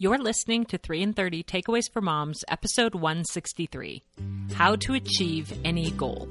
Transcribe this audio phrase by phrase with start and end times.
[0.00, 4.04] You're listening to 3 in 30 Takeaways for Moms, episode 163
[4.54, 6.28] How to Achieve Any Goal.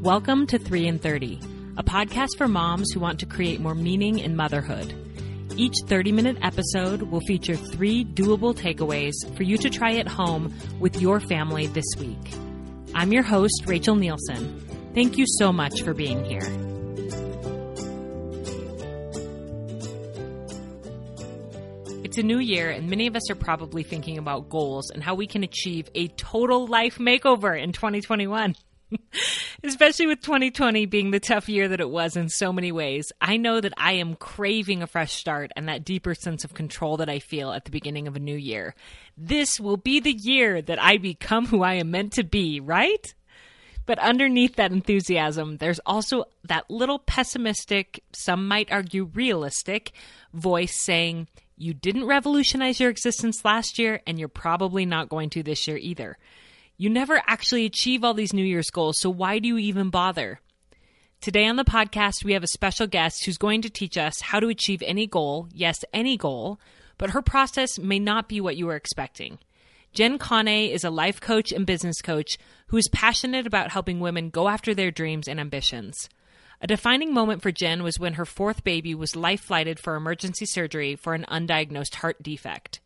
[0.00, 1.40] Welcome to 3 in 30,
[1.76, 4.94] a podcast for moms who want to create more meaning in motherhood.
[5.58, 10.54] Each 30 minute episode will feature three doable takeaways for you to try at home
[10.80, 12.32] with your family this week.
[12.94, 14.94] I'm your host, Rachel Nielson.
[14.94, 16.67] Thank you so much for being here.
[22.18, 25.14] It's a new year, and many of us are probably thinking about goals and how
[25.14, 28.56] we can achieve a total life makeover in 2021.
[29.62, 33.36] Especially with 2020 being the tough year that it was in so many ways, I
[33.36, 37.08] know that I am craving a fresh start and that deeper sense of control that
[37.08, 38.74] I feel at the beginning of a new year.
[39.16, 43.14] This will be the year that I become who I am meant to be, right?
[43.86, 49.92] But underneath that enthusiasm, there's also that little pessimistic, some might argue realistic,
[50.34, 51.28] voice saying,
[51.60, 55.76] you didn't revolutionize your existence last year, and you're probably not going to this year
[55.76, 56.16] either.
[56.76, 60.40] You never actually achieve all these New Year's goals, so why do you even bother?
[61.20, 64.38] Today on the podcast, we have a special guest who's going to teach us how
[64.38, 66.60] to achieve any goal, yes, any goal,
[66.96, 69.38] but her process may not be what you were expecting.
[69.92, 72.38] Jen Kane is a life coach and business coach
[72.68, 76.08] who is passionate about helping women go after their dreams and ambitions.
[76.60, 80.44] A defining moment for Jen was when her fourth baby was life flighted for emergency
[80.44, 82.80] surgery for an undiagnosed heart defect.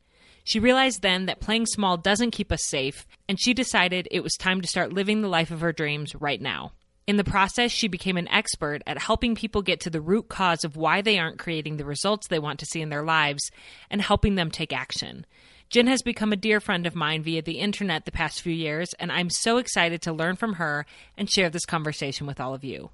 [0.44, 4.34] She realized then that playing small doesn't keep us safe, and she decided it was
[4.34, 6.72] time to start living the life of her dreams right now.
[7.06, 10.64] In the process, she became an expert at helping people get to the root cause
[10.64, 13.50] of why they aren't creating the results they want to see in their lives
[13.90, 15.24] and helping them take action.
[15.70, 18.92] Jen has become a dear friend of mine via the internet the past few years,
[18.98, 20.84] and I'm so excited to learn from her
[21.16, 22.90] and share this conversation with all of you.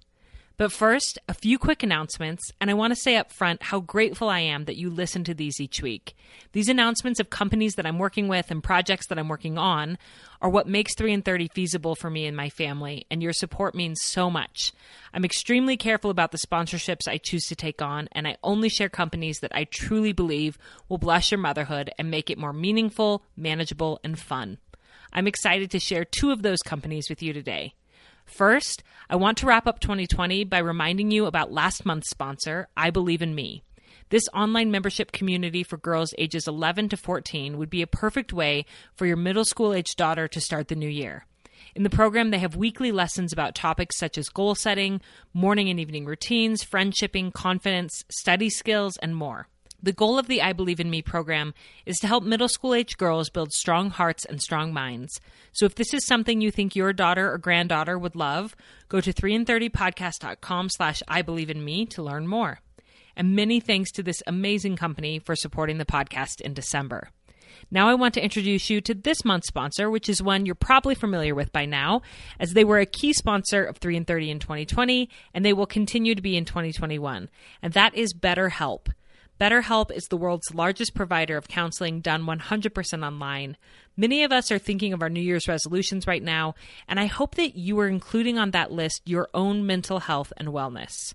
[0.59, 4.29] But first, a few quick announcements, and I want to say up front how grateful
[4.29, 6.17] I am that you listen to these each week.
[6.51, 9.99] These announcements of companies that I'm working with and projects that I'm working on
[10.43, 13.77] are what makes 3 in 30 feasible for me and my family, and your support
[13.77, 14.73] means so much.
[15.15, 18.89] I'm extremely careful about the sponsorships I choose to take on, and I only share
[18.89, 20.59] companies that I truly believe
[20.89, 24.59] will bless your motherhood and make it more meaningful, manageable, and fun.
[25.13, 27.75] I'm excited to share two of those companies with you today.
[28.29, 32.91] First, I want to wrap up 2020 by reminding you about last month's sponsor, I
[32.91, 33.63] Believe in Me.
[34.11, 38.67] This online membership community for girls ages 11 to 14 would be a perfect way
[38.95, 41.25] for your middle school age daughter to start the new year.
[41.75, 45.01] In the program, they have weekly lessons about topics such as goal setting,
[45.33, 49.49] morning and evening routines, friendshipping, confidence, study skills, and more.
[49.81, 51.55] The goal of the I Believe in Me program
[51.87, 55.21] is to help middle school age girls build strong hearts and strong minds.
[55.53, 58.57] So if this is something you think your daughter or granddaughter would love,
[58.89, 62.59] go to 3in30podcast.com slash I Believe in Me to learn more.
[63.15, 67.11] And many thanks to this amazing company for supporting the podcast in December.
[67.71, 70.97] Now I want to introduce you to this month's sponsor, which is one you're probably
[70.97, 72.03] familiar with by now,
[72.41, 75.67] as they were a key sponsor of 3 in 30 in 2020, and they will
[75.67, 77.29] continue to be in 2021.
[77.63, 78.89] And that is BetterHelp.
[79.41, 83.57] BetterHelp is the world's largest provider of counseling done 100% online.
[83.97, 86.57] Many of us are thinking of our New Year's resolutions right now,
[86.89, 90.49] and I hope that you are including on that list your own mental health and
[90.49, 91.15] wellness.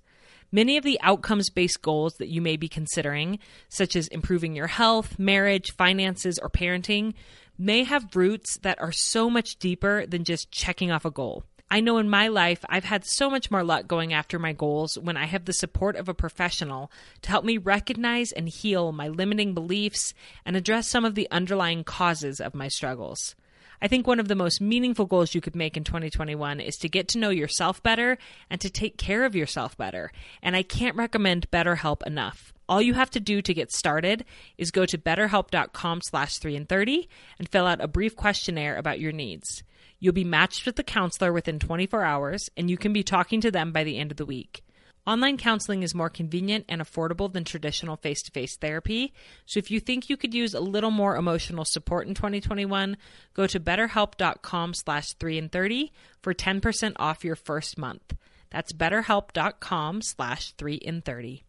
[0.54, 4.68] Many of the outcomes based goals that you may be considering, such as improving your
[4.68, 7.16] health, marriage, finances, or parenting,
[7.58, 11.44] may have roots that are so much deeper than just checking off a goal.
[11.74, 14.96] I know in my life I've had so much more luck going after my goals
[14.96, 16.92] when I have the support of a professional
[17.24, 20.14] to help me recognize and heal my limiting beliefs
[20.46, 23.34] and address some of the underlying causes of my struggles.
[23.82, 26.88] I think one of the most meaningful goals you could make in 2021 is to
[26.88, 28.20] get to know yourself better
[28.52, 30.12] and to take care of yourself better.
[30.44, 32.54] And I can't recommend BetterHelp enough.
[32.70, 34.26] All you have to do to get started
[34.60, 37.10] is go to betterhelp.com slash 3 in 30
[37.40, 39.64] and fill out a brief questionnaire about your needs.
[40.04, 43.50] You'll be matched with a counselor within 24 hours, and you can be talking to
[43.50, 44.62] them by the end of the week.
[45.08, 49.14] Online counseling is more convenient and affordable than traditional face to face therapy.
[49.46, 52.98] So if you think you could use a little more emotional support in 2021,
[53.34, 58.14] go to betterhelp.com slash 3 in 30 for 10% off your first month.
[58.50, 61.46] That's betterhelp.com slash 3 in 30.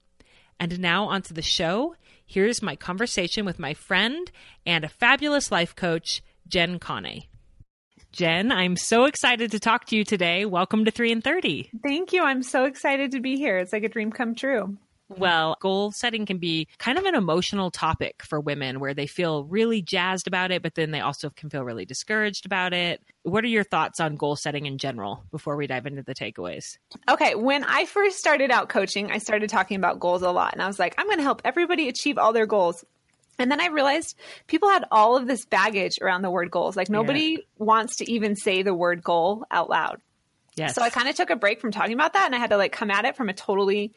[0.60, 1.96] And now onto the show.
[2.24, 4.30] Here's my conversation with my friend
[4.64, 7.24] and a fabulous life coach, Jen Kane.
[8.14, 10.44] Jen, I'm so excited to talk to you today.
[10.44, 11.70] Welcome to 3 in 30.
[11.82, 12.22] Thank you.
[12.22, 13.58] I'm so excited to be here.
[13.58, 14.78] It's like a dream come true.
[15.08, 19.44] Well, goal setting can be kind of an emotional topic for women where they feel
[19.46, 23.02] really jazzed about it, but then they also can feel really discouraged about it.
[23.24, 26.78] What are your thoughts on goal setting in general before we dive into the takeaways?
[27.10, 30.52] Okay, when I first started out coaching, I started talking about goals a lot.
[30.52, 32.84] And I was like, I'm going to help everybody achieve all their goals.
[33.38, 34.16] And then I realized
[34.46, 36.76] people had all of this baggage around the word goals.
[36.76, 37.38] Like nobody yeah.
[37.58, 40.00] wants to even say the word goal out loud.
[40.56, 40.74] Yes.
[40.74, 42.56] So I kind of took a break from talking about that and I had to
[42.56, 43.92] like come at it from a totally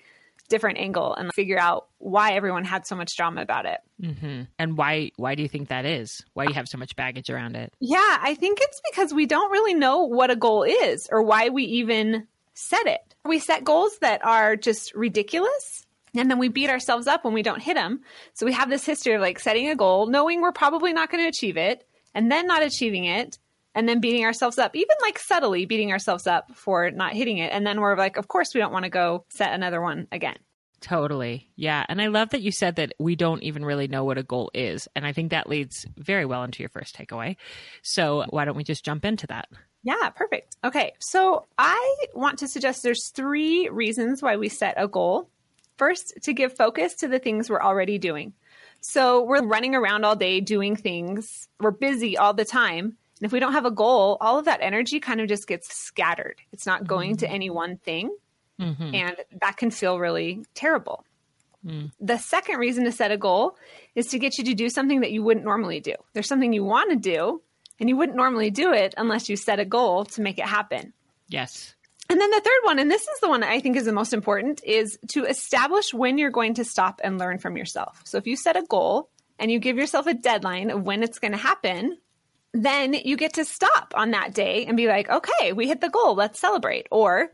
[0.50, 3.80] different angle and figure out why everyone had so much drama about it.
[4.02, 4.44] Mm-hmm.
[4.58, 6.24] And why why do you think that is?
[6.34, 7.74] Why do you have so much baggage around it?
[7.80, 11.50] Yeah, I think it's because we don't really know what a goal is or why
[11.50, 13.16] we even set it.
[13.26, 17.44] We set goals that are just ridiculous and then we beat ourselves up when we
[17.44, 18.02] don't hit them.
[18.34, 21.24] So we have this history of like setting a goal, knowing we're probably not going
[21.24, 23.38] to achieve it, and then not achieving it,
[23.76, 27.52] and then beating ourselves up, even like subtly beating ourselves up for not hitting it.
[27.52, 30.38] And then we're like, of course, we don't want to go set another one again.
[30.80, 31.50] Totally.
[31.56, 31.86] Yeah.
[31.90, 34.52] And I love that you said that we don't even really know what a goal
[34.54, 34.88] is.
[34.96, 37.36] And I think that leads very well into your first takeaway.
[37.82, 39.48] So why don't we just jump into that?
[39.84, 40.56] Yeah, perfect.
[40.64, 40.94] Okay.
[41.00, 45.30] So I want to suggest there's three reasons why we set a goal.
[45.78, 48.34] First, to give focus to the things we're already doing.
[48.82, 51.48] So we're running around all day doing things.
[51.60, 52.86] We're busy all the time.
[52.86, 55.76] And if we don't have a goal, all of that energy kind of just gets
[55.76, 56.40] scattered.
[56.52, 57.26] It's not going mm-hmm.
[57.26, 58.16] to any one thing.
[58.60, 58.96] Mm-hmm.
[58.96, 61.04] And that can feel really terrible.
[61.66, 61.92] Mm.
[62.00, 63.58] The second reason to set a goal
[63.96, 65.94] is to get you to do something that you wouldn't normally do.
[66.14, 67.42] There's something you want to do,
[67.80, 70.94] and you wouldn't normally do it unless you set a goal to make it happen.
[71.30, 71.76] Yes.
[72.10, 74.14] And then the third one, and this is the one I think is the most
[74.14, 78.02] important, is to establish when you're going to stop and learn from yourself.
[78.06, 81.20] So if you set a goal and you give yourself a deadline of when it's
[81.20, 81.98] going to happen,
[82.54, 85.90] then you get to stop on that day and be like, okay, we hit the
[85.90, 86.16] goal.
[86.16, 86.88] Let's celebrate.
[86.92, 87.30] Or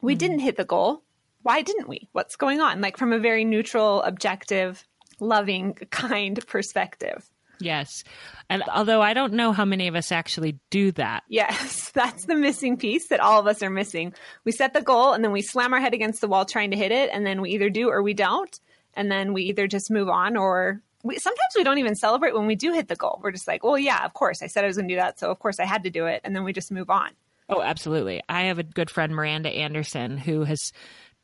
[0.00, 0.18] we mm-hmm.
[0.18, 1.02] didn't hit the goal.
[1.42, 2.08] Why didn't we?
[2.12, 2.80] What's going on?
[2.80, 4.84] Like from a very neutral, objective,
[5.20, 7.29] loving, kind perspective.
[7.60, 8.04] Yes.
[8.48, 11.22] And although I don't know how many of us actually do that.
[11.28, 14.14] Yes, that's the missing piece that all of us are missing.
[14.44, 16.76] We set the goal and then we slam our head against the wall trying to
[16.76, 17.10] hit it.
[17.12, 18.58] And then we either do or we don't.
[18.94, 22.46] And then we either just move on or we, sometimes we don't even celebrate when
[22.46, 23.20] we do hit the goal.
[23.22, 24.42] We're just like, well, yeah, of course.
[24.42, 25.18] I said I was going to do that.
[25.18, 26.20] So of course I had to do it.
[26.24, 27.10] And then we just move on.
[27.48, 28.22] Oh, absolutely.
[28.28, 30.72] I have a good friend, Miranda Anderson, who has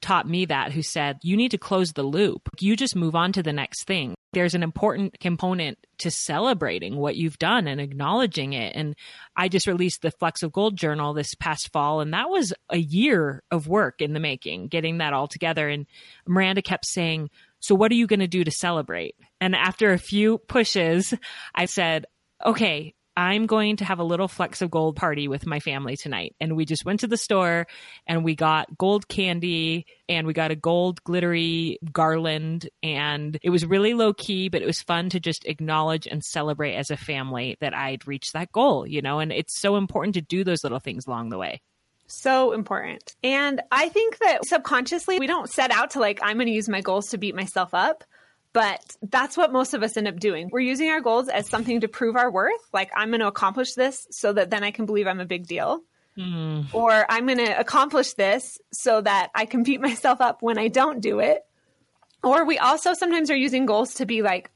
[0.01, 2.49] taught me that, who said, you need to close the loop.
[2.61, 4.15] You just move on to the next thing.
[4.33, 8.77] There's an important component to celebrating what you've done and acknowledging it.
[8.77, 8.95] And
[9.35, 12.77] I just released the Flecks of Gold journal this past fall, and that was a
[12.77, 15.69] year of work in the making, getting that all together.
[15.69, 15.87] And
[16.27, 19.15] Miranda kept saying, So, what are you going to do to celebrate?
[19.41, 21.15] And after a few pushes,
[21.55, 22.05] I said,
[22.45, 26.37] Okay, I'm going to have a little flecks of gold party with my family tonight.
[26.41, 27.67] And we just went to the store
[28.07, 32.69] and we got gold candy and we got a gold glittery garland.
[32.83, 36.75] And it was really low key, but it was fun to just acknowledge and celebrate
[36.75, 39.19] as a family that I'd reached that goal, you know?
[39.19, 41.62] And it's so important to do those little things along the way.
[42.09, 43.17] So important.
[43.25, 46.69] And I think that subconsciously, we don't set out to like, I'm going to use
[46.69, 48.05] my goals to beat myself up.
[48.56, 50.49] But that's what most of us end up doing.
[50.50, 52.67] We're using our goals as something to prove our worth.
[52.73, 55.47] Like, I'm going to accomplish this so that then I can believe I'm a big
[55.47, 55.82] deal.
[56.17, 56.73] Mm.
[56.73, 60.69] Or I'm going to accomplish this so that I can beat myself up when I
[60.69, 61.43] don't do it.
[62.25, 64.50] Or we also sometimes are using goals to be like,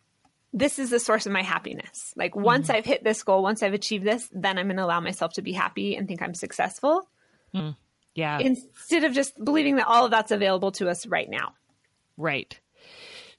[0.55, 2.15] this is the source of my happiness.
[2.17, 2.41] Like, mm.
[2.41, 5.35] once I've hit this goal, once I've achieved this, then I'm going to allow myself
[5.35, 7.07] to be happy and think I'm successful.
[7.55, 7.77] Mm.
[8.15, 8.39] Yeah.
[8.39, 11.53] Instead of just believing that all of that's available to us right now.
[12.17, 12.59] Right.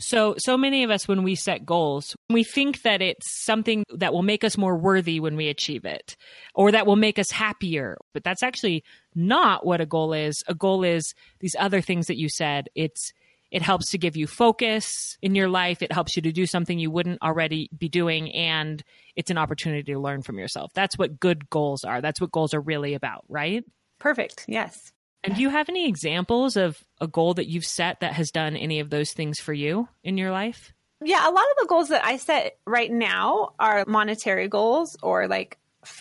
[0.01, 4.13] So, so many of us, when we set goals, we think that it's something that
[4.13, 6.17] will make us more worthy when we achieve it
[6.55, 7.98] or that will make us happier.
[8.13, 8.84] But that's actually
[9.15, 10.43] not what a goal is.
[10.48, 12.67] A goal is these other things that you said.
[12.75, 13.13] It's,
[13.51, 15.81] it helps to give you focus in your life.
[15.81, 18.31] It helps you to do something you wouldn't already be doing.
[18.31, 18.81] And
[19.15, 20.72] it's an opportunity to learn from yourself.
[20.74, 22.01] That's what good goals are.
[22.01, 23.63] That's what goals are really about, right?
[24.00, 24.46] Perfect.
[24.48, 24.91] Yes.
[25.23, 28.55] And do you have any examples of a goal that you've set that has done
[28.55, 30.73] any of those things for you in your life?
[31.03, 35.27] Yeah, a lot of the goals that I set right now are monetary goals or
[35.27, 35.57] like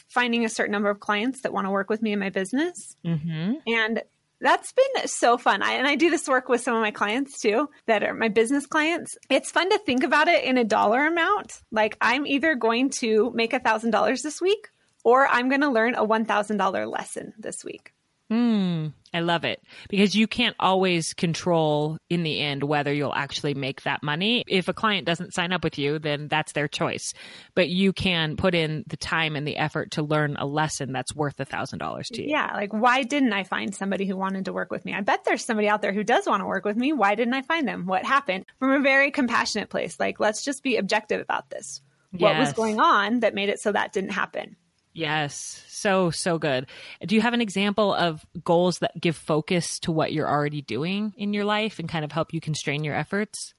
[0.08, 2.96] finding a certain number of clients that want to work with me in my business.
[3.04, 3.54] Mm-hmm.
[3.66, 4.02] And
[4.40, 5.62] that's been so fun.
[5.62, 8.28] I, and I do this work with some of my clients too, that are my
[8.28, 9.16] business clients.
[9.28, 11.60] It's fun to think about it in a dollar amount.
[11.70, 14.68] Like I'm either going to make a thousand dollars this week
[15.04, 17.92] or I'm going to learn a $1,000 lesson this week.
[18.30, 23.54] Mm, I love it because you can't always control in the end whether you'll actually
[23.54, 24.44] make that money.
[24.46, 27.12] If a client doesn't sign up with you, then that's their choice.
[27.56, 31.14] But you can put in the time and the effort to learn a lesson that's
[31.14, 32.30] worth a thousand dollars to you.
[32.30, 32.52] Yeah.
[32.54, 34.94] Like, why didn't I find somebody who wanted to work with me?
[34.94, 36.92] I bet there's somebody out there who does want to work with me.
[36.92, 37.87] Why didn't I find them?
[37.87, 38.44] What happened?
[38.60, 39.99] From a very compassionate place.
[39.99, 41.80] Like, let's just be objective about this.
[42.12, 44.56] What was going on that made it so that didn't happen?
[44.92, 45.62] Yes.
[45.68, 46.66] So, so good.
[47.04, 51.14] Do you have an example of goals that give focus to what you're already doing
[51.16, 53.54] in your life and kind of help you constrain your efforts?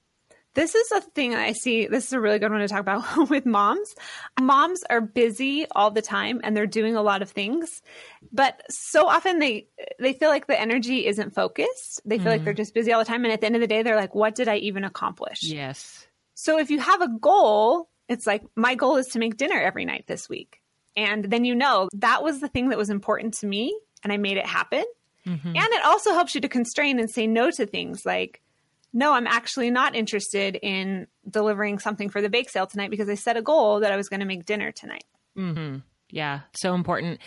[0.54, 1.86] This is a thing I see.
[1.86, 3.94] This is a really good one to talk about with moms.
[4.38, 7.80] Moms are busy all the time and they're doing a lot of things,
[8.30, 12.02] but so often they they feel like the energy isn't focused.
[12.04, 12.58] They feel like they're mm.
[12.58, 14.34] just busy all the time and at the end of the day they're like what
[14.34, 15.42] did I even accomplish?
[15.42, 16.06] Yes.
[16.34, 19.86] So if you have a goal, it's like my goal is to make dinner every
[19.86, 20.61] night this week.
[20.96, 24.16] And then you know that was the thing that was important to me and I
[24.16, 24.84] made it happen.
[25.24, 28.42] And it also helps you to constrain and say no to things like,
[28.92, 33.14] no, I'm actually not interested in delivering something for the bake sale tonight because I
[33.14, 35.04] set a goal that I was going to make dinner tonight.
[35.38, 35.78] Mm-hmm.
[36.10, 37.20] Yeah, so important.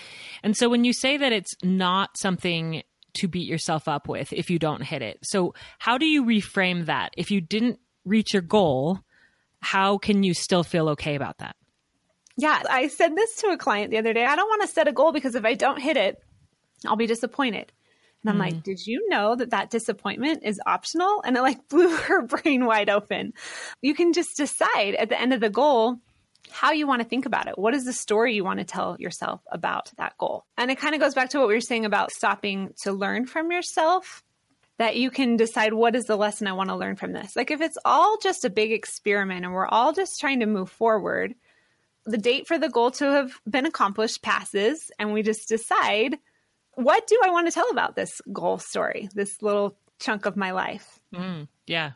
[0.43, 2.83] And so when you say that it's not something
[3.15, 5.17] to beat yourself up with if you don't hit it.
[5.23, 7.13] So how do you reframe that?
[7.17, 8.99] If you didn't reach your goal,
[9.61, 11.55] how can you still feel okay about that?
[12.37, 14.25] Yeah, I said this to a client the other day.
[14.25, 16.21] I don't want to set a goal because if I don't hit it,
[16.85, 17.71] I'll be disappointed.
[18.25, 18.63] And I'm like, mm.
[18.63, 21.21] did you know that that disappointment is optional?
[21.23, 23.33] And it like blew her brain wide open.
[23.81, 25.97] You can just decide at the end of the goal
[26.49, 27.57] how you want to think about it.
[27.57, 30.45] What is the story you want to tell yourself about that goal?
[30.57, 33.27] And it kind of goes back to what we were saying about stopping to learn
[33.27, 34.23] from yourself
[34.77, 37.35] that you can decide what is the lesson I want to learn from this.
[37.35, 40.69] Like if it's all just a big experiment and we're all just trying to move
[40.69, 41.35] forward,
[42.05, 46.17] the date for the goal to have been accomplished passes and we just decide
[46.75, 50.51] what do I want to tell about this goal story, this little chunk of my
[50.51, 50.99] life.
[51.13, 51.91] Mm, yeah.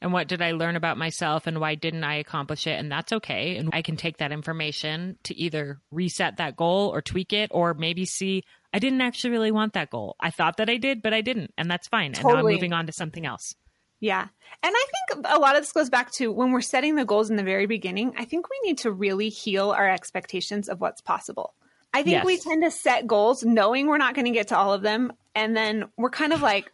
[0.00, 2.78] And what did I learn about myself and why didn't I accomplish it?
[2.78, 3.56] And that's okay.
[3.56, 7.74] And I can take that information to either reset that goal or tweak it or
[7.74, 8.42] maybe see
[8.74, 10.16] I didn't actually really want that goal.
[10.18, 11.52] I thought that I did, but I didn't.
[11.56, 12.14] And that's fine.
[12.14, 13.54] And now I'm moving on to something else.
[14.02, 14.26] Yeah.
[14.64, 17.30] And I think a lot of this goes back to when we're setting the goals
[17.30, 21.00] in the very beginning, I think we need to really heal our expectations of what's
[21.00, 21.54] possible.
[21.94, 22.24] I think Yes.
[22.24, 25.12] we tend to set goals knowing we're not going to get to all of them.
[25.36, 26.72] And then we're kind of like,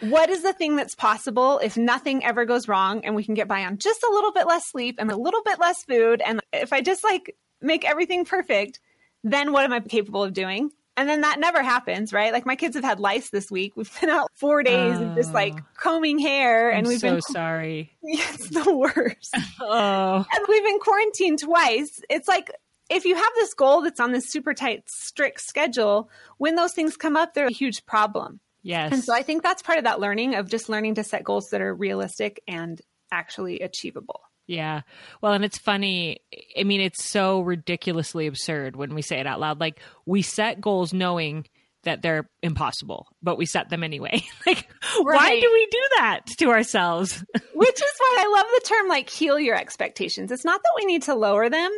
[0.00, 3.48] what is the thing that's possible if nothing ever goes wrong and we can get
[3.48, 6.20] by on just a little bit less sleep and a little bit less food?
[6.20, 8.80] And if I just like make everything perfect,
[9.24, 10.70] then what am I capable of doing?
[10.96, 12.32] And then that never happens, right?
[12.32, 13.74] Like my kids have had lice this week.
[13.76, 15.64] We've been out four days of just like oh.
[15.76, 17.92] combing hair and I'm we've been so been sorry.
[18.02, 19.36] it's the worst.
[19.60, 22.00] Oh, and we've been quarantined twice.
[22.08, 22.50] It's like
[22.88, 26.96] if you have this goal that's on this super tight, strict schedule, when those things
[26.96, 28.40] come up, they're a huge problem.
[28.62, 28.92] yes.
[28.92, 31.50] And so I think that's part of that learning of just learning to set goals
[31.50, 34.20] that are realistic and actually achievable.
[34.46, 34.82] Yeah.
[35.20, 36.20] Well, and it's funny.
[36.58, 39.60] I mean, it's so ridiculously absurd when we say it out loud.
[39.60, 41.46] Like, we set goals knowing
[41.82, 44.22] that they're impossible, but we set them anyway.
[44.46, 44.68] like,
[45.00, 47.24] why do we do that to ourselves?
[47.54, 50.30] Which is why I love the term like heal your expectations.
[50.30, 51.70] It's not that we need to lower them.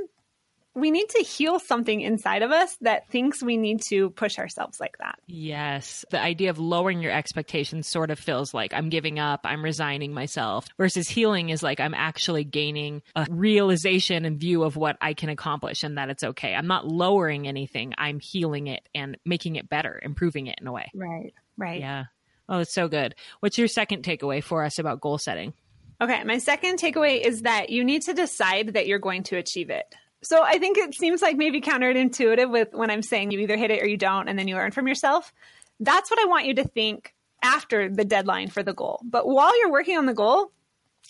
[0.79, 4.81] We need to heal something inside of us that thinks we need to push ourselves
[4.81, 5.19] like that.
[5.27, 6.05] yes.
[6.11, 10.13] The idea of lowering your expectations sort of feels like I'm giving up, I'm resigning
[10.13, 15.15] myself, versus healing is like I'm actually gaining a realization and view of what I
[15.15, 16.55] can accomplish and that it's okay.
[16.55, 20.73] I'm not lowering anything, I'm healing it and making it better, improving it in a
[20.73, 20.91] way.
[20.95, 21.35] Right.
[21.57, 21.81] Right.
[21.81, 22.05] Yeah.
[22.49, 23.15] Oh, it's so good.
[23.41, 25.53] What's your second takeaway for us about goal setting?
[26.01, 29.69] Okay, my second takeaway is that you need to decide that you're going to achieve
[29.69, 29.93] it.
[30.23, 33.71] So I think it seems like maybe counterintuitive with when I'm saying you either hit
[33.71, 35.33] it or you don't, and then you learn from yourself.
[35.81, 39.01] That's what I want you to think after the deadline for the goal.
[39.05, 40.51] But while you're working on the goal,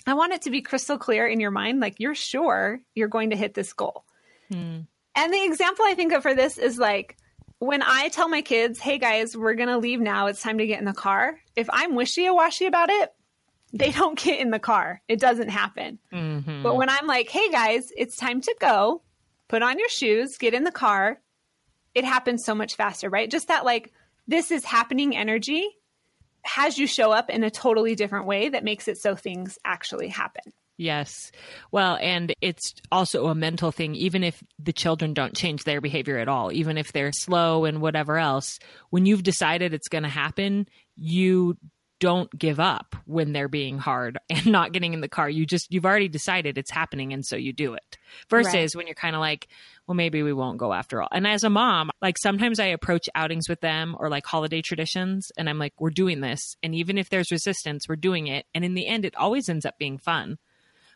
[0.06, 3.30] I want it to be crystal clear in your mind, like you're sure you're going
[3.30, 4.04] to hit this goal.
[4.52, 4.80] Hmm.
[5.14, 7.16] And the example I think of for this is like
[7.58, 10.26] when I tell my kids, hey guys, we're going to leave now.
[10.26, 11.40] It's time to get in the car.
[11.56, 13.12] If I'm wishy washy about it,
[13.72, 15.02] they don't get in the car.
[15.08, 15.98] It doesn't happen.
[16.12, 16.62] Mm-hmm.
[16.62, 19.02] But when I'm like, hey guys, it's time to go,
[19.48, 21.20] put on your shoes, get in the car,
[21.94, 23.30] it happens so much faster, right?
[23.30, 23.92] Just that, like,
[24.26, 25.66] this is happening energy
[26.42, 30.08] has you show up in a totally different way that makes it so things actually
[30.08, 30.52] happen.
[30.76, 31.32] Yes.
[31.72, 36.18] Well, and it's also a mental thing, even if the children don't change their behavior
[36.18, 38.60] at all, even if they're slow and whatever else,
[38.90, 41.56] when you've decided it's going to happen, you
[42.00, 45.28] don't give up when they're being hard and not getting in the car.
[45.28, 47.12] You just, you've already decided it's happening.
[47.12, 48.74] And so you do it versus right.
[48.74, 49.48] when you're kind of like,
[49.86, 51.08] well, maybe we won't go after all.
[51.12, 55.32] And as a mom, like sometimes I approach outings with them or like holiday traditions
[55.36, 56.56] and I'm like, we're doing this.
[56.62, 58.46] And even if there's resistance, we're doing it.
[58.54, 60.38] And in the end, it always ends up being fun.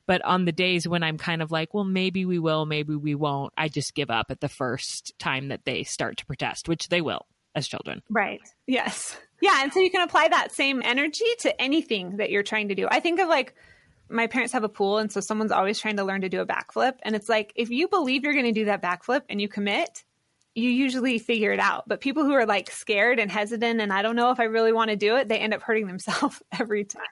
[0.04, 3.14] But on the days when I'm kind of like, well, maybe we will, maybe we
[3.14, 6.88] won't, I just give up at the first time that they start to protest, which
[6.88, 8.02] they will as children.
[8.08, 8.40] Right.
[8.66, 9.16] Yes.
[9.40, 9.62] Yeah.
[9.62, 12.88] And so you can apply that same energy to anything that you're trying to do.
[12.90, 13.54] I think of like,
[14.08, 16.46] my parents have a pool, and so someone's always trying to learn to do a
[16.46, 16.94] backflip.
[17.02, 20.04] And it's like, if you believe you're going to do that backflip and you commit,
[20.54, 21.84] you usually figure it out.
[21.88, 24.72] But people who are like scared and hesitant, and I don't know if I really
[24.72, 27.02] want to do it, they end up hurting themselves every time.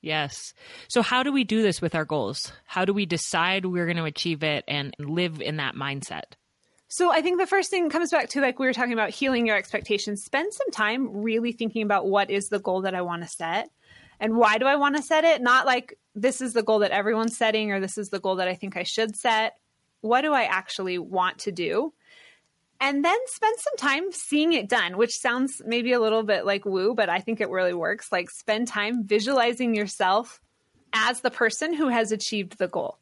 [0.00, 0.54] Yes.
[0.88, 2.52] So, how do we do this with our goals?
[2.64, 6.34] How do we decide we're going to achieve it and live in that mindset?
[6.88, 9.46] So I think the first thing comes back to like we were talking about healing
[9.46, 10.24] your expectations.
[10.24, 13.70] Spend some time really thinking about what is the goal that I want to set
[14.20, 15.42] and why do I want to set it?
[15.42, 18.48] Not like this is the goal that everyone's setting or this is the goal that
[18.48, 19.56] I think I should set.
[20.00, 21.92] What do I actually want to do?
[22.80, 26.64] And then spend some time seeing it done, which sounds maybe a little bit like
[26.64, 28.12] woo, but I think it really works.
[28.12, 30.40] Like spend time visualizing yourself
[30.92, 32.98] as the person who has achieved the goal.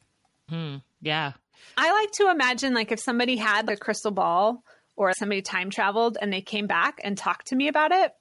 [0.49, 0.77] Hmm.
[1.01, 1.33] Yeah.
[1.77, 4.63] I like to imagine like if somebody had a crystal ball
[4.95, 8.11] or somebody time traveled and they came back and talked to me about it,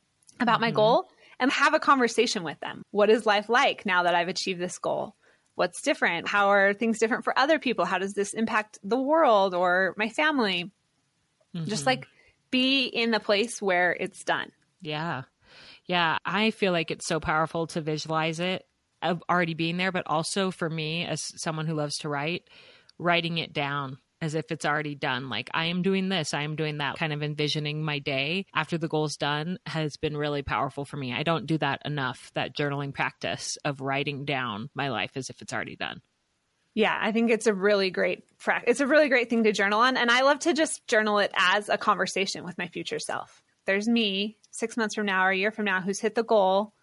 [0.40, 0.60] about mm-hmm.
[0.62, 2.82] my goal, and have a conversation with them.
[2.90, 5.14] What is life like now that I've achieved this goal?
[5.54, 6.28] What's different?
[6.28, 7.86] How are things different for other people?
[7.86, 10.70] How does this impact the world or my family?
[11.54, 11.66] Mm-hmm.
[11.66, 12.06] Just like
[12.50, 14.52] be in the place where it's done.
[14.82, 15.22] Yeah.
[15.86, 16.18] Yeah.
[16.24, 18.66] I feel like it's so powerful to visualize it
[19.02, 22.48] of already being there, but also for me as someone who loves to write,
[22.98, 25.28] writing it down as if it's already done.
[25.28, 28.78] Like, I am doing this, I am doing that, kind of envisioning my day after
[28.78, 31.12] the goal's done has been really powerful for me.
[31.12, 35.42] I don't do that enough, that journaling practice of writing down my life as if
[35.42, 36.00] it's already done.
[36.72, 38.24] Yeah, I think it's a really great
[38.66, 41.32] it's a really great thing to journal on and I love to just journal it
[41.34, 43.42] as a conversation with my future self.
[43.64, 46.74] There's me 6 months from now or a year from now who's hit the goal.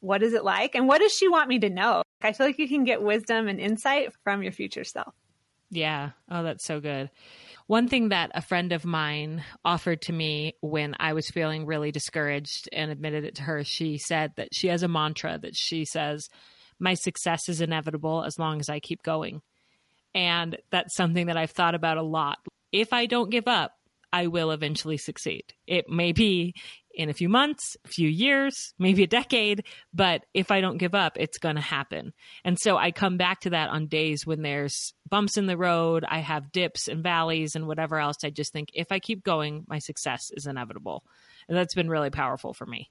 [0.00, 2.02] What is it like and what does she want me to know?
[2.20, 5.14] I feel like you can get wisdom and insight from your future self.
[5.70, 6.10] Yeah.
[6.30, 7.10] Oh, that's so good.
[7.66, 11.92] One thing that a friend of mine offered to me when I was feeling really
[11.92, 15.84] discouraged and admitted it to her, she said that she has a mantra that she
[15.84, 16.28] says,
[16.78, 19.42] My success is inevitable as long as I keep going.
[20.14, 22.38] And that's something that I've thought about a lot.
[22.72, 23.72] If I don't give up,
[24.10, 25.44] I will eventually succeed.
[25.66, 26.54] It may be
[26.94, 30.94] in a few months, a few years, maybe a decade, but if I don't give
[30.94, 32.12] up, it's going to happen.
[32.44, 36.04] And so I come back to that on days when there's bumps in the road,
[36.08, 38.16] I have dips and valleys and whatever else.
[38.24, 41.04] I just think if I keep going, my success is inevitable.
[41.48, 42.90] And that's been really powerful for me.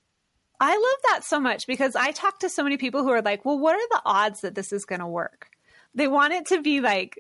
[0.60, 3.46] I love that so much because I talk to so many people who are like,
[3.46, 5.50] well, what are the odds that this is going to work?
[5.94, 7.20] They want it to be like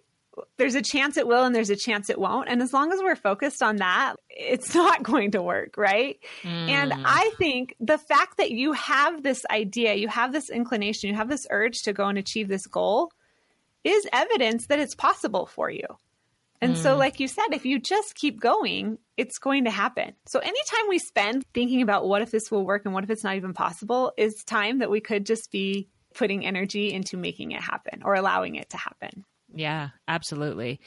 [0.57, 2.49] there's a chance it will and there's a chance it won't.
[2.49, 6.17] And as long as we're focused on that, it's not going to work, right?
[6.43, 6.69] Mm.
[6.69, 11.15] And I think the fact that you have this idea, you have this inclination, you
[11.15, 13.11] have this urge to go and achieve this goal
[13.83, 15.85] is evidence that it's possible for you.
[16.59, 16.77] And mm.
[16.77, 20.13] so, like you said, if you just keep going, it's going to happen.
[20.25, 23.23] So, anytime we spend thinking about what if this will work and what if it's
[23.23, 27.61] not even possible is time that we could just be putting energy into making it
[27.61, 29.23] happen or allowing it to happen.
[29.57, 30.79] Yeah, absolutely.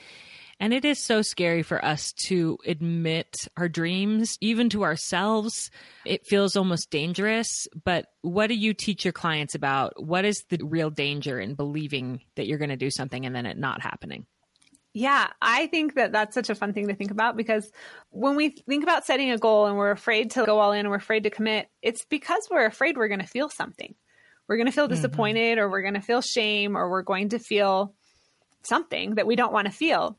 [0.61, 5.71] And it is so scary for us to admit our dreams, even to ourselves.
[6.05, 7.67] It feels almost dangerous.
[7.83, 9.95] But what do you teach your clients about?
[9.97, 13.47] What is the real danger in believing that you're going to do something and then
[13.47, 14.27] it not happening?
[14.93, 17.71] Yeah, I think that that's such a fun thing to think about because
[18.11, 20.91] when we think about setting a goal and we're afraid to go all in and
[20.91, 23.95] we're afraid to commit, it's because we're afraid we're going to feel something.
[24.47, 24.95] We're going to feel mm-hmm.
[24.95, 25.61] disappointed mm-hmm.
[25.61, 27.95] or we're going to feel shame or we're going to feel
[28.63, 30.17] something that we don't want to feel.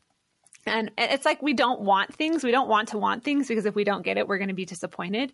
[0.66, 2.44] And it's like we don't want things.
[2.44, 4.54] We don't want to want things because if we don't get it, we're going to
[4.54, 5.34] be disappointed.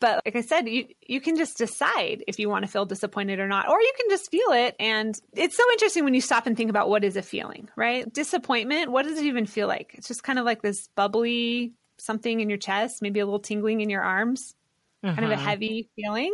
[0.00, 3.40] But like I said, you you can just decide if you want to feel disappointed
[3.40, 4.76] or not, or you can just feel it.
[4.78, 8.10] And it's so interesting when you stop and think about what is a feeling, right?
[8.12, 8.92] Disappointment.
[8.92, 9.94] What does it even feel like?
[9.94, 13.80] It's just kind of like this bubbly something in your chest, maybe a little tingling
[13.80, 14.54] in your arms,
[15.02, 15.14] uh-huh.
[15.14, 15.44] kind of a uh-huh.
[15.44, 16.32] heavy feeling.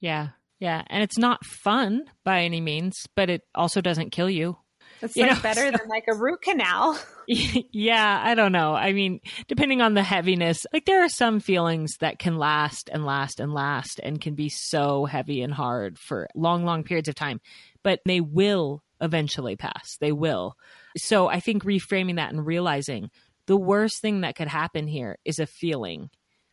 [0.00, 0.28] Yeah,
[0.60, 4.58] yeah, and it's not fun by any means, but it also doesn't kill you.
[5.02, 6.98] It's like know, better so, than like a root canal.
[7.28, 8.76] Yeah, I don't know.
[8.76, 13.04] I mean, depending on the heaviness, like there are some feelings that can last and
[13.04, 17.16] last and last and can be so heavy and hard for long, long periods of
[17.16, 17.40] time,
[17.82, 19.96] but they will eventually pass.
[20.00, 20.54] They will.
[20.96, 23.10] So I think reframing that and realizing
[23.46, 26.10] the worst thing that could happen here is a feeling.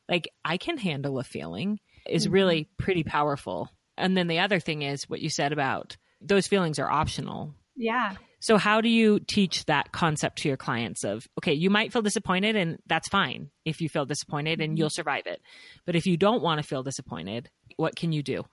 [0.09, 1.79] Like I can handle a feeling
[2.09, 2.33] is mm-hmm.
[2.33, 6.79] really pretty powerful And then the other thing is what you said about those feelings
[6.79, 7.53] are optional.
[7.75, 8.15] Yeah.
[8.39, 12.01] So how do you teach that concept to your clients of, okay, you might feel
[12.01, 14.93] disappointed and that's fine if you feel disappointed and you'll mm-hmm.
[14.93, 15.41] survive it.
[15.85, 18.43] But if you don't want to feel disappointed, what can you do?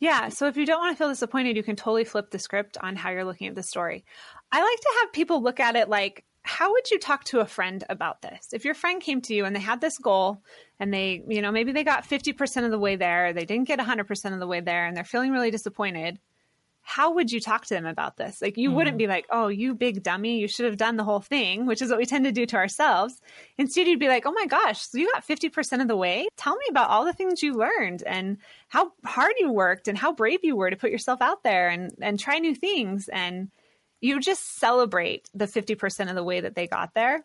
[0.00, 0.30] Yeah.
[0.30, 2.96] So if you don't want to feel disappointed, you can totally flip the script on
[2.96, 4.04] how you're looking at the story.
[4.50, 7.46] I like to have people look at it like, how would you talk to a
[7.46, 8.48] friend about this?
[8.54, 10.42] If your friend came to you and they had this goal
[10.78, 13.78] and they, you know, maybe they got 50% of the way there, they didn't get
[13.78, 16.18] 100% of the way there, and they're feeling really disappointed,
[16.82, 18.40] how would you talk to them about this?
[18.42, 18.74] Like, you mm.
[18.74, 21.82] wouldn't be like, oh, you big dummy, you should have done the whole thing, which
[21.82, 23.20] is what we tend to do to ourselves.
[23.58, 26.26] Instead, you'd be like, oh my gosh, so you got 50% of the way?
[26.36, 28.38] Tell me about all the things you learned and
[28.68, 31.94] how hard you worked and how brave you were to put yourself out there and,
[32.00, 33.08] and try new things.
[33.08, 33.50] And
[34.00, 37.24] you just celebrate the 50% of the way that they got there.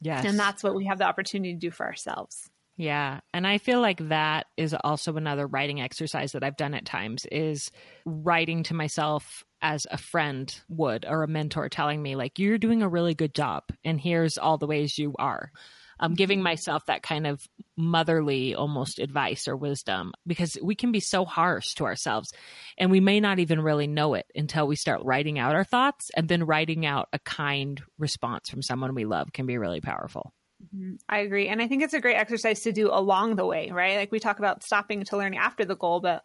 [0.00, 0.24] Yes.
[0.24, 2.48] And that's what we have the opportunity to do for ourselves.
[2.78, 3.18] Yeah.
[3.34, 7.26] And I feel like that is also another writing exercise that I've done at times
[7.26, 7.72] is
[8.06, 12.82] writing to myself as a friend would or a mentor telling me like you're doing
[12.82, 15.50] a really good job and here's all the ways you are.
[15.98, 16.44] I'm giving mm-hmm.
[16.44, 17.44] myself that kind of
[17.76, 22.32] motherly almost advice or wisdom because we can be so harsh to ourselves
[22.78, 26.12] and we may not even really know it until we start writing out our thoughts
[26.14, 30.32] and then writing out a kind response from someone we love can be really powerful.
[30.62, 30.96] Mm-hmm.
[31.08, 31.48] I agree.
[31.48, 33.96] And I think it's a great exercise to do along the way, right?
[33.96, 36.22] Like we talk about stopping to learn after the goal, but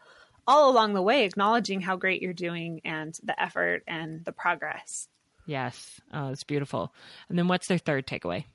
[0.48, 5.08] all along the way, acknowledging how great you're doing and the effort and the progress.
[5.46, 6.02] Yes.
[6.12, 6.94] Oh, it's beautiful.
[7.30, 8.46] And then what's their third takeaway?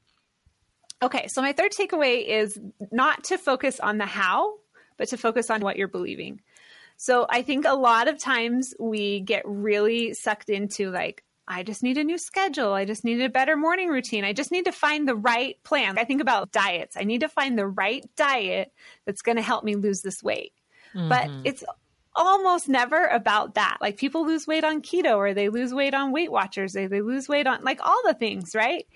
[1.00, 1.28] Okay.
[1.28, 2.58] So my third takeaway is
[2.90, 4.54] not to focus on the how,
[4.96, 6.40] but to focus on what you're believing.
[6.96, 11.82] So I think a lot of times we get really sucked into like, I just
[11.82, 12.74] need a new schedule.
[12.74, 14.24] I just need a better morning routine.
[14.24, 15.98] I just need to find the right plan.
[15.98, 16.96] I think about diets.
[16.96, 18.70] I need to find the right diet
[19.06, 20.52] that's going to help me lose this weight.
[20.94, 21.08] Mm-hmm.
[21.08, 21.64] But it's
[22.14, 23.78] almost never about that.
[23.80, 27.00] Like people lose weight on keto or they lose weight on Weight Watchers, they, they
[27.00, 28.86] lose weight on like all the things, right?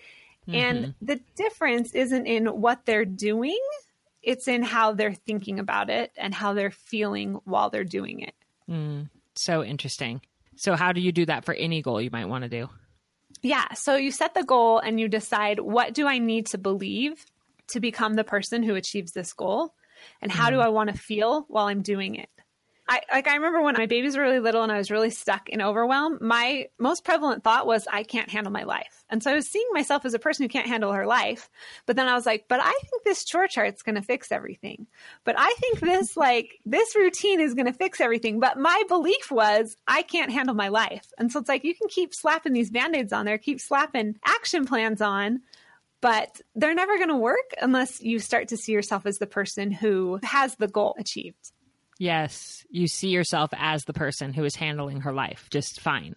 [0.46, 0.54] Mm-hmm.
[0.54, 3.60] And the difference isn't in what they're doing,
[4.22, 8.34] it's in how they're thinking about it and how they're feeling while they're doing it.
[8.68, 10.20] Mm, so interesting.
[10.62, 12.68] So, how do you do that for any goal you might want to do?
[13.42, 13.72] Yeah.
[13.74, 17.26] So, you set the goal and you decide what do I need to believe
[17.70, 19.74] to become the person who achieves this goal?
[20.20, 20.52] And how mm.
[20.52, 22.28] do I want to feel while I'm doing it?
[22.88, 25.48] I like I remember when my babies were really little and I was really stuck
[25.48, 29.04] in overwhelm, my most prevalent thought was I can't handle my life.
[29.08, 31.48] And so I was seeing myself as a person who can't handle her life.
[31.86, 34.88] But then I was like, but I think this chore chart's going to fix everything.
[35.24, 38.40] But I think this like this routine is going to fix everything.
[38.40, 41.06] But my belief was I can't handle my life.
[41.18, 44.66] And so it's like you can keep slapping these band-aids on there, keep slapping action
[44.66, 45.40] plans on,
[46.00, 49.70] but they're never going to work unless you start to see yourself as the person
[49.70, 51.52] who has the goal achieved.
[52.02, 56.16] Yes, you see yourself as the person who is handling her life just fine.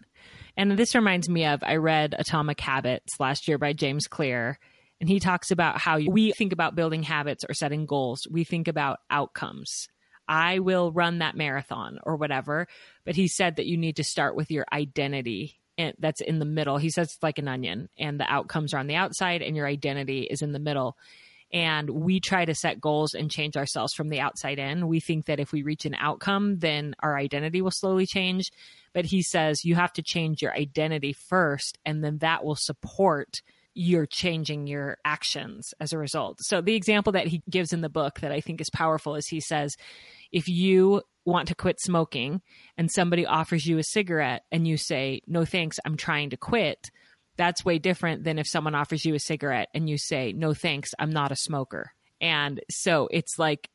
[0.57, 4.57] And this reminds me of I read Atomic Habits last year by James Clear,
[4.99, 8.25] and he talks about how we think about building habits or setting goals.
[8.31, 9.87] We think about outcomes.
[10.27, 12.65] I will run that marathon or whatever.
[13.05, 16.45] But he said that you need to start with your identity and that's in the
[16.45, 16.79] middle.
[16.79, 19.67] He says it's like an onion and the outcomes are on the outside and your
[19.67, 20.97] identity is in the middle
[21.55, 24.87] and we try to set goals and change ourselves from the outside in.
[24.87, 28.51] We think that if we reach an outcome, then our identity will slowly change.
[28.93, 33.41] But he says you have to change your identity first, and then that will support
[33.73, 36.39] you're changing your actions as a result.
[36.41, 39.27] So the example that he gives in the book that I think is powerful is
[39.27, 39.75] he says,
[40.33, 42.41] if you want to quit smoking
[42.77, 46.89] and somebody offers you a cigarette and you say, no thanks, I'm trying to quit,
[47.37, 50.91] that's way different than if someone offers you a cigarette and you say, no thanks,
[50.99, 51.91] I'm not a smoker.
[52.21, 53.69] And so it's like,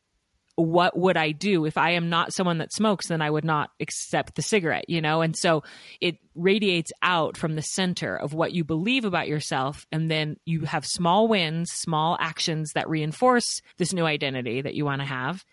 [0.57, 3.09] what would I do if I am not someone that smokes?
[3.09, 5.23] Then I would not accept the cigarette, you know?
[5.23, 5.62] And so
[6.01, 9.87] it radiates out from the center of what you believe about yourself.
[9.90, 14.85] And then you have small wins, small actions that reinforce this new identity that you
[14.85, 15.44] want to have.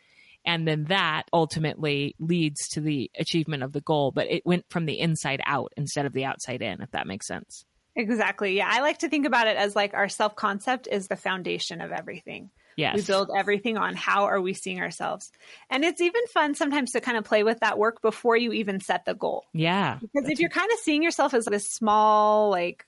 [0.45, 4.11] And then that ultimately leads to the achievement of the goal.
[4.11, 7.27] But it went from the inside out instead of the outside in, if that makes
[7.27, 7.65] sense.
[7.97, 8.55] Exactly.
[8.55, 8.69] Yeah.
[8.71, 11.91] I like to think about it as like our self concept is the foundation of
[11.91, 12.51] everything.
[12.77, 12.95] Yes.
[12.95, 15.31] We build everything on how are we seeing ourselves.
[15.71, 18.79] And it's even fun sometimes to kind of play with that work before you even
[18.79, 19.45] set the goal.
[19.51, 19.97] Yeah.
[19.99, 22.85] Because if you're kind of seeing yourself as this small, like,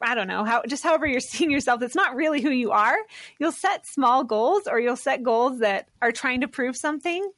[0.00, 2.96] I don't know, how just however you're seeing yourself, it's not really who you are.
[3.40, 7.28] You'll set small goals or you'll set goals that are trying to prove something.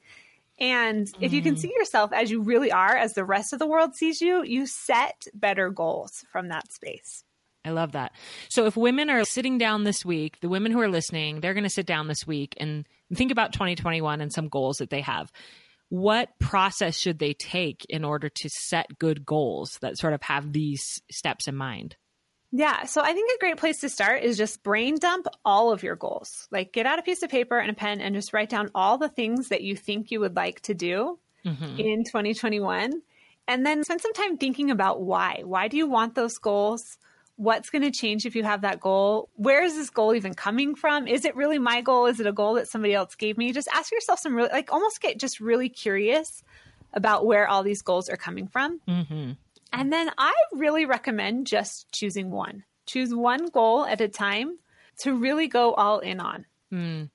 [0.61, 1.59] And if you can mm.
[1.59, 4.67] see yourself as you really are, as the rest of the world sees you, you
[4.67, 7.23] set better goals from that space.
[7.65, 8.13] I love that.
[8.49, 11.65] So if women are sitting down this week, the women who are listening, they're going
[11.65, 15.31] to sit down this week and think about 2021 and some goals that they have.
[15.91, 20.53] what process should they take in order to set good goals that sort of have
[20.53, 21.97] these steps in mind?
[22.51, 22.85] Yeah.
[22.85, 25.97] So I think a great place to start is just brain dump all of your
[25.97, 26.49] goals.
[26.51, 28.97] Like get out a piece of paper and a pen and just write down all
[28.97, 31.79] the things that you think you would like to do mm-hmm.
[31.79, 33.03] in 2021.
[33.47, 35.43] And then spend some time thinking about why.
[35.45, 36.99] Why do you want those goals?
[37.37, 39.31] What's going to change if you have that goal?
[39.37, 41.07] Where is this goal even coming from?
[41.07, 42.07] Is it really my goal?
[42.07, 43.53] Is it a goal that somebody else gave me?
[43.53, 46.43] Just ask yourself some really, like, almost get just really curious
[46.93, 48.81] about where all these goals are coming from.
[48.89, 49.33] Mm-hmm.
[49.73, 52.65] And then I really recommend just choosing one.
[52.87, 54.59] Choose one goal at a time
[55.01, 56.47] to really go all in on.
[56.73, 57.11] Mm.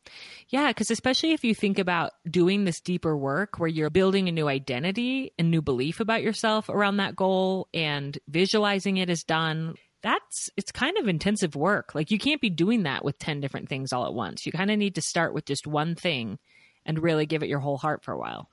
[0.50, 4.32] Yeah, because especially if you think about doing this deeper work where you're building a
[4.32, 9.76] new identity and new belief about yourself around that goal and visualizing it as done,
[10.02, 11.94] that's it's kind of intensive work.
[11.94, 14.46] Like you can't be doing that with 10 different things all at once.
[14.46, 16.40] You kind of need to start with just one thing
[16.86, 18.50] and really give it your whole heart for a while.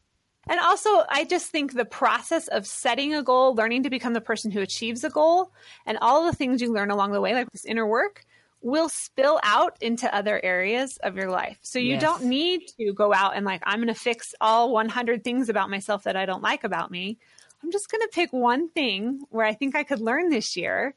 [0.49, 4.21] And also, I just think the process of setting a goal, learning to become the
[4.21, 5.53] person who achieves a goal,
[5.87, 8.25] and all the things you learn along the way, like this inner work,
[8.63, 11.59] will spill out into other areas of your life.
[11.63, 12.03] So you yes.
[12.03, 15.71] don't need to go out and like, I'm going to fix all 100 things about
[15.71, 17.19] myself that I don't like about me.
[17.63, 20.95] I'm just going to pick one thing where I think I could learn this year.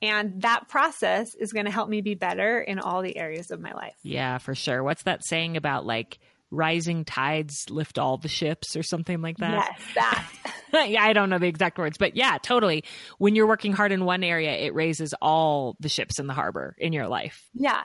[0.00, 3.60] And that process is going to help me be better in all the areas of
[3.60, 3.96] my life.
[4.02, 4.82] Yeah, for sure.
[4.84, 9.76] What's that saying about like rising tides lift all the ships or something like that.
[9.76, 10.88] Yes, that.
[10.88, 12.84] yeah, I don't know the exact words, but yeah, totally.
[13.18, 16.74] When you're working hard in one area, it raises all the ships in the harbor
[16.78, 17.48] in your life.
[17.54, 17.82] Yeah.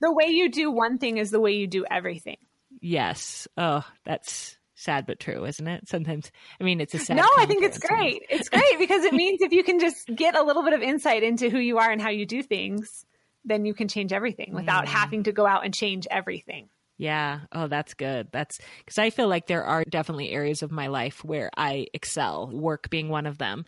[0.00, 2.38] The way you do one thing is the way you do everything.
[2.80, 3.46] Yes.
[3.56, 5.88] Oh, that's sad but true, isn't it?
[5.88, 7.18] Sometimes, I mean, it's a sad.
[7.18, 8.22] No, I think it's great.
[8.30, 11.22] It's great because it means if you can just get a little bit of insight
[11.22, 13.04] into who you are and how you do things,
[13.44, 14.88] then you can change everything without mm.
[14.88, 16.68] having to go out and change everything.
[17.00, 17.40] Yeah.
[17.50, 18.28] Oh, that's good.
[18.30, 22.50] That's because I feel like there are definitely areas of my life where I excel,
[22.52, 23.64] work being one of them.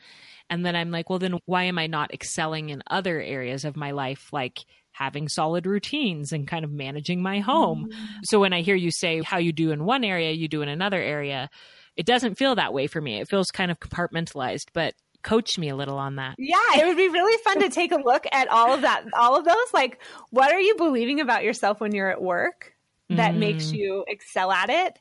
[0.51, 3.75] And then I'm like, well, then why am I not excelling in other areas of
[3.75, 4.59] my life, like
[4.91, 7.89] having solid routines and kind of managing my home?
[7.91, 8.05] Mm-hmm.
[8.25, 10.69] So when I hear you say how you do in one area, you do in
[10.69, 11.49] another area,
[11.97, 13.19] it doesn't feel that way for me.
[13.19, 14.93] It feels kind of compartmentalized, but
[15.23, 16.35] coach me a little on that.
[16.37, 19.39] Yeah, it would be really fun to take a look at all of that, all
[19.39, 19.73] of those.
[19.73, 22.72] Like, what are you believing about yourself when you're at work?
[23.17, 23.39] That mm.
[23.39, 24.99] makes you excel at it?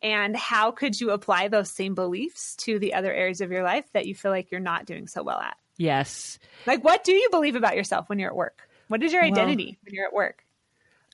[0.00, 3.84] And how could you apply those same beliefs to the other areas of your life
[3.92, 5.56] that you feel like you're not doing so well at?
[5.76, 6.38] Yes.
[6.66, 8.68] Like, what do you believe about yourself when you're at work?
[8.88, 10.44] What is your identity well, when you're at work?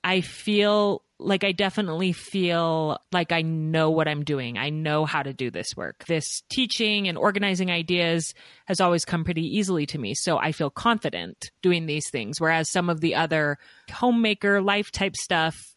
[0.03, 4.57] I feel like I definitely feel like I know what I'm doing.
[4.57, 6.05] I know how to do this work.
[6.05, 8.33] This teaching and organizing ideas
[8.65, 10.13] has always come pretty easily to me.
[10.13, 12.41] So I feel confident doing these things.
[12.41, 13.57] Whereas some of the other
[13.91, 15.74] homemaker life type stuff,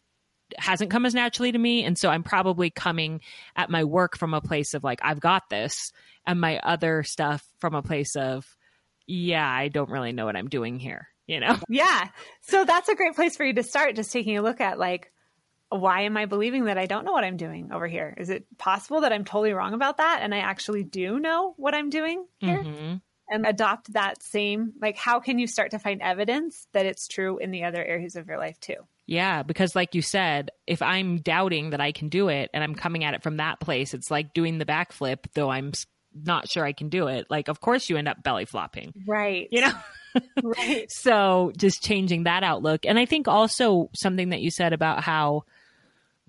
[0.57, 1.83] hasn't come as naturally to me.
[1.83, 3.21] And so I'm probably coming
[3.55, 5.91] at my work from a place of like, I've got this,
[6.25, 8.45] and my other stuff from a place of,
[9.07, 11.57] yeah, I don't really know what I'm doing here, you know?
[11.69, 12.09] Yeah.
[12.41, 15.11] So that's a great place for you to start, just taking a look at like,
[15.69, 18.13] why am I believing that I don't know what I'm doing over here?
[18.17, 21.75] Is it possible that I'm totally wrong about that and I actually do know what
[21.75, 22.63] I'm doing here?
[22.63, 22.95] Mm-hmm.
[23.31, 27.37] And adopt that same, like, how can you start to find evidence that it's true
[27.37, 28.77] in the other areas of your life too?
[29.09, 32.75] Yeah, because like you said, if I'm doubting that I can do it and I'm
[32.75, 35.71] coming at it from that place, it's like doing the backflip, though I'm
[36.13, 37.25] not sure I can do it.
[37.27, 38.93] Like, of course, you end up belly flopping.
[39.07, 39.47] Right.
[39.49, 39.71] You know?
[40.43, 40.85] right.
[40.91, 42.85] So just changing that outlook.
[42.85, 45.41] And I think also something that you said about how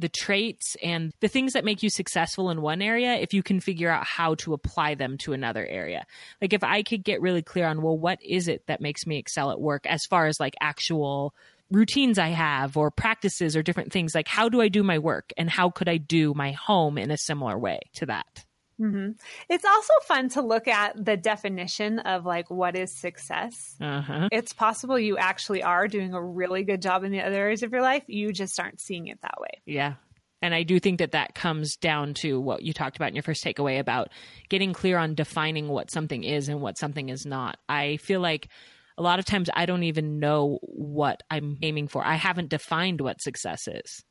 [0.01, 3.61] the traits and the things that make you successful in one area, if you can
[3.61, 6.05] figure out how to apply them to another area.
[6.41, 9.19] Like if I could get really clear on, well, what is it that makes me
[9.19, 11.35] excel at work as far as like actual
[11.71, 14.15] routines I have or practices or different things.
[14.15, 17.11] Like, how do I do my work and how could I do my home in
[17.11, 18.45] a similar way to that?
[18.81, 19.11] Mm-hmm.
[19.49, 23.77] It's also fun to look at the definition of like what is success.
[23.81, 24.29] Uh-huh.
[24.33, 27.73] It's possible you actually are doing a really good job in the other areas of
[27.73, 28.05] your life.
[28.07, 29.61] You just aren't seeing it that way.
[29.67, 29.95] Yeah.
[30.43, 33.23] And I do think that that comes down to what you talked about in your
[33.23, 34.09] first takeaway about
[34.49, 37.59] getting clear on defining what something is and what something is not.
[37.69, 38.49] I feel like
[38.97, 42.05] a lot of times I don't even know what I'm aiming for.
[42.05, 44.03] I haven't defined what success is.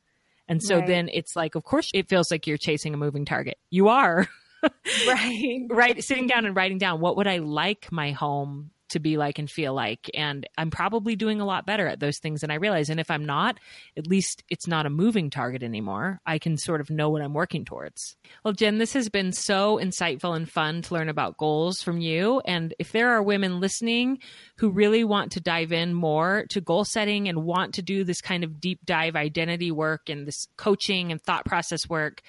[0.48, 0.86] And so right.
[0.86, 3.58] then it's like, of course, it feels like you're chasing a moving target.
[3.70, 4.28] You are.
[5.06, 5.66] right.
[5.70, 6.02] right.
[6.02, 9.50] Sitting down and writing down what would I like my home to be like and
[9.50, 10.10] feel like.
[10.14, 12.90] And I'm probably doing a lot better at those things than I realize.
[12.90, 13.58] And if I'm not,
[13.96, 16.20] at least it's not a moving target anymore.
[16.26, 18.16] I can sort of know what I'm working towards.
[18.44, 22.40] Well, Jen, this has been so insightful and fun to learn about goals from you.
[22.44, 24.18] And if there are women listening
[24.58, 28.20] who really want to dive in more to goal setting and want to do this
[28.20, 32.22] kind of deep dive identity work and this coaching and thought process work,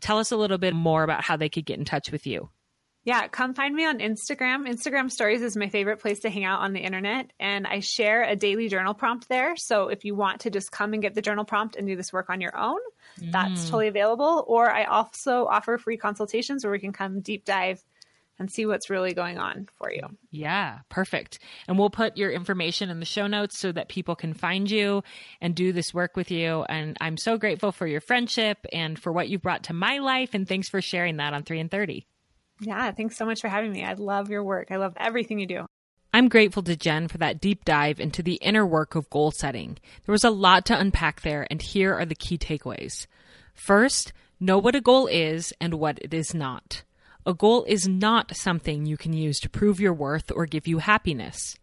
[0.00, 2.50] tell us a little bit more about how they could get in touch with you.
[3.04, 4.68] Yeah, come find me on Instagram.
[4.68, 7.30] Instagram stories is my favorite place to hang out on the internet.
[7.40, 9.56] And I share a daily journal prompt there.
[9.56, 12.12] So if you want to just come and get the journal prompt and do this
[12.12, 12.78] work on your own,
[13.18, 13.32] mm.
[13.32, 14.44] that's totally available.
[14.46, 17.82] Or I also offer free consultations where we can come deep dive
[18.38, 20.02] and see what's really going on for you.
[20.30, 21.38] Yeah, perfect.
[21.66, 25.02] And we'll put your information in the show notes so that people can find you
[25.40, 26.64] and do this work with you.
[26.68, 30.34] And I'm so grateful for your friendship and for what you brought to my life.
[30.34, 32.06] And thanks for sharing that on 3 in 30.
[32.60, 33.84] Yeah, thanks so much for having me.
[33.84, 34.68] I love your work.
[34.70, 35.66] I love everything you do.
[36.12, 39.78] I'm grateful to Jen for that deep dive into the inner work of goal setting.
[40.06, 43.06] There was a lot to unpack there, and here are the key takeaways.
[43.52, 46.82] First, know what a goal is and what it is not.
[47.26, 50.78] A goal is not something you can use to prove your worth or give you
[50.78, 51.56] happiness.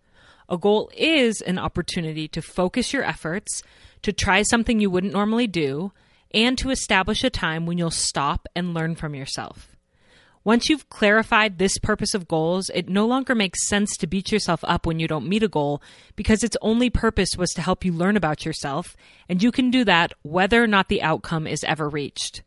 [0.47, 3.63] A goal is an opportunity to focus your efforts,
[4.03, 5.91] to try something you wouldn't normally do,
[6.33, 9.75] and to establish a time when you'll stop and learn from yourself.
[10.43, 14.59] Once you've clarified this purpose of goals, it no longer makes sense to beat yourself
[14.65, 15.81] up when you don't meet a goal
[16.15, 18.95] because its only purpose was to help you learn about yourself,
[19.27, 22.43] and you can do that whether or not the outcome is ever reached.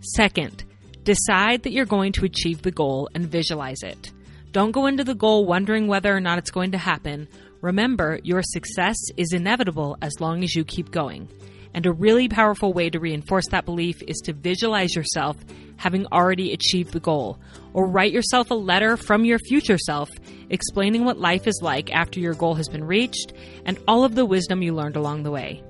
[0.00, 0.64] Second,
[1.08, 4.12] Decide that you're going to achieve the goal and visualize it.
[4.52, 7.28] Don't go into the goal wondering whether or not it's going to happen.
[7.62, 11.26] Remember, your success is inevitable as long as you keep going.
[11.72, 15.38] And a really powerful way to reinforce that belief is to visualize yourself
[15.78, 17.38] having already achieved the goal,
[17.72, 20.10] or write yourself a letter from your future self
[20.50, 23.32] explaining what life is like after your goal has been reached
[23.64, 25.62] and all of the wisdom you learned along the way.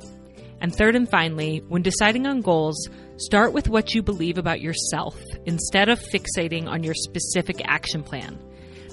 [0.61, 2.89] And third and finally, when deciding on goals,
[3.19, 8.39] start with what you believe about yourself instead of fixating on your specific action plan.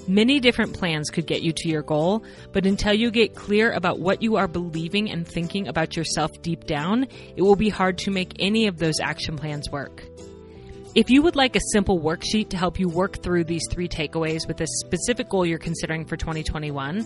[0.07, 3.99] Many different plans could get you to your goal, but until you get clear about
[3.99, 8.11] what you are believing and thinking about yourself deep down, it will be hard to
[8.11, 10.03] make any of those action plans work.
[10.93, 14.47] If you would like a simple worksheet to help you work through these three takeaways
[14.47, 17.05] with a specific goal you're considering for 2021,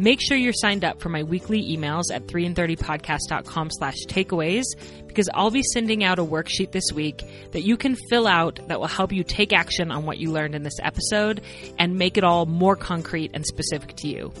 [0.00, 4.64] Make sure you're signed up for my weekly emails at 3in30podcast.com slash takeaways
[5.06, 8.80] because I'll be sending out a worksheet this week that you can fill out that
[8.80, 11.42] will help you take action on what you learned in this episode
[11.78, 14.32] and make it all more concrete and specific to you.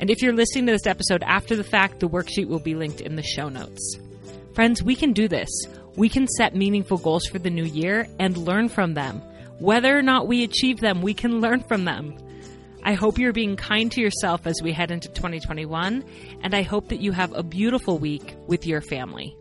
[0.00, 3.02] And if you're listening to this episode after the fact, the worksheet will be linked
[3.02, 3.98] in the show notes.
[4.54, 5.50] Friends, we can do this.
[5.94, 9.20] We can set meaningful goals for the new year and learn from them.
[9.58, 12.16] Whether or not we achieve them, we can learn from them.
[12.84, 16.04] I hope you're being kind to yourself as we head into 2021,
[16.42, 19.36] and I hope that you have a beautiful week with your family.